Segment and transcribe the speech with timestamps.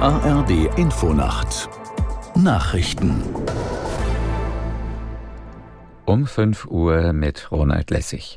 [0.00, 1.70] ARD Infonacht
[2.34, 3.22] Nachrichten
[6.04, 8.36] um 5 Uhr mit Ronald Lessig.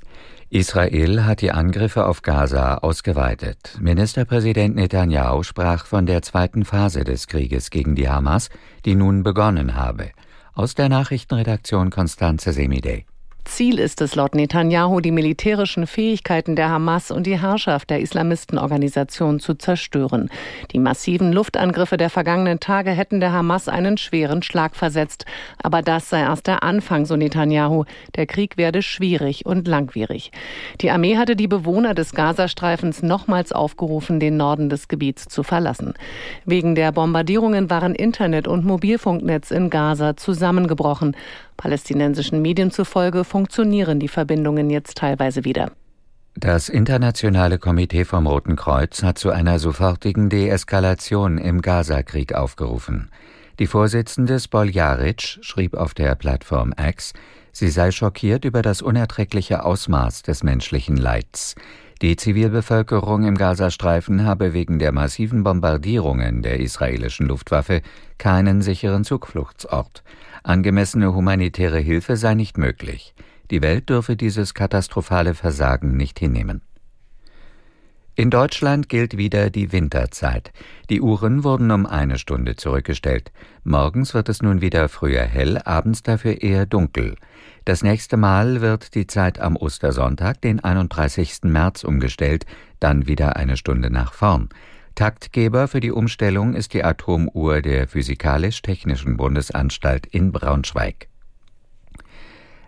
[0.49, 3.77] Israel hat die Angriffe auf Gaza ausgeweitet.
[3.81, 8.49] Ministerpräsident Netanyahu sprach von der zweiten Phase des Krieges gegen die Hamas,
[8.85, 10.11] die nun begonnen habe.
[10.53, 13.05] Aus der Nachrichtenredaktion Konstanze Semidey.
[13.49, 19.39] Ziel ist es laut Netanyahu, die militärischen Fähigkeiten der Hamas und die Herrschaft der Islamistenorganisation
[19.39, 20.29] zu zerstören.
[20.71, 25.25] Die massiven Luftangriffe der vergangenen Tage hätten der Hamas einen schweren Schlag versetzt.
[25.61, 27.85] Aber das sei erst der Anfang, so Netanyahu.
[28.15, 30.31] Der Krieg werde schwierig und langwierig.
[30.79, 35.95] Die Armee hatte die Bewohner des Gazastreifens nochmals aufgerufen, den Norden des Gebiets zu verlassen.
[36.45, 41.15] Wegen der Bombardierungen waren Internet und Mobilfunknetz in Gaza zusammengebrochen.
[41.59, 45.71] Palästinensischen Medien zufolge funktionieren die Verbindungen jetzt teilweise wieder.
[46.35, 53.09] Das Internationale Komitee vom Roten Kreuz hat zu einer sofortigen Deeskalation im Gazakrieg aufgerufen.
[53.59, 57.13] Die Vorsitzende Spoljaric schrieb auf der Plattform X,
[57.53, 61.55] sie sei schockiert über das unerträgliche Ausmaß des menschlichen Leids.
[62.01, 67.81] Die Zivilbevölkerung im Gazastreifen habe wegen der massiven Bombardierungen der israelischen Luftwaffe
[68.17, 70.03] keinen sicheren Zufluchtsort.
[70.41, 73.13] Angemessene humanitäre Hilfe sei nicht möglich.
[73.51, 76.61] Die Welt dürfe dieses katastrophale Versagen nicht hinnehmen.
[78.19, 80.51] In Deutschland gilt wieder die Winterzeit.
[80.89, 83.31] Die Uhren wurden um eine Stunde zurückgestellt.
[83.63, 87.15] Morgens wird es nun wieder früher hell, abends dafür eher dunkel.
[87.63, 91.43] Das nächste Mal wird die Zeit am Ostersonntag, den 31.
[91.43, 92.45] März, umgestellt,
[92.81, 94.49] dann wieder eine Stunde nach vorn.
[94.95, 101.07] Taktgeber für die Umstellung ist die Atomuhr der Physikalisch-Technischen Bundesanstalt in Braunschweig.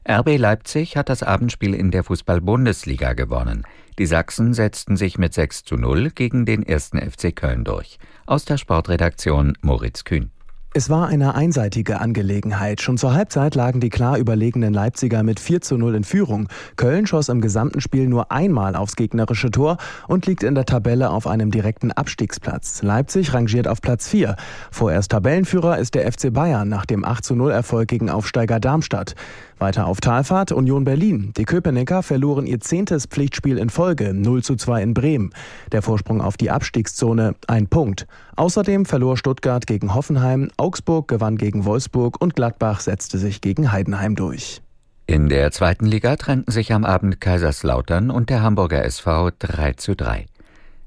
[0.10, 3.64] RB Leipzig hat das Abendspiel in der Fußball-Bundesliga gewonnen.
[4.00, 8.00] Die Sachsen setzten sich mit 6 zu 0 gegen den ersten FC Köln durch.
[8.25, 10.31] Aus der Sportredaktion Moritz Kühn.
[10.73, 12.82] Es war eine einseitige Angelegenheit.
[12.82, 16.48] Schon zur Halbzeit lagen die klar überlegenen Leipziger mit 4 zu 0 in Führung.
[16.77, 19.76] Köln schoss im gesamten Spiel nur einmal aufs gegnerische Tor
[20.08, 22.83] und liegt in der Tabelle auf einem direkten Abstiegsplatz.
[22.83, 24.37] Leipzig rangiert auf Platz 4.
[24.71, 29.16] Vorerst Tabellenführer ist der FC Bayern nach dem 8 zu 0 Erfolg gegen Aufsteiger Darmstadt.
[29.61, 31.33] Weiter auf Talfahrt Union Berlin.
[31.38, 35.33] Die Köpenicker verloren ihr zehntes Pflichtspiel in Folge, 0 zu 2 in Bremen.
[35.72, 38.08] Der Vorsprung auf die Abstiegszone ein Punkt.
[38.36, 44.16] Außerdem verlor Stuttgart gegen Hoffenheim, Augsburg gewann gegen Wolfsburg und Gladbach setzte sich gegen Heidenheim
[44.16, 44.61] durch.
[45.05, 49.95] In der zweiten Liga trennten sich am Abend Kaiserslautern und der Hamburger SV 3 zu
[49.95, 50.26] 3.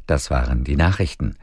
[0.06, 1.36] Das waren die Nachrichten.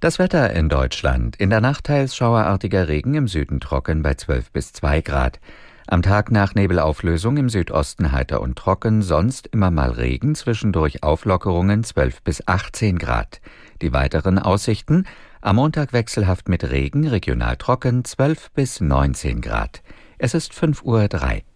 [0.00, 1.36] Das Wetter in Deutschland.
[1.36, 5.38] In der Nacht teils schauerartiger Regen, im Süden trocken bei 12 bis 2 Grad.
[5.86, 11.82] Am Tag nach Nebelauflösung im Südosten heiter und trocken, sonst immer mal Regen, zwischendurch Auflockerungen
[11.82, 13.40] 12 bis 18 Grad.
[13.80, 15.06] Die weiteren Aussichten
[15.40, 19.82] am Montag wechselhaft mit Regen, regional trocken 12 bis 19 Grad.
[20.18, 21.51] Es ist 5.03 Uhr.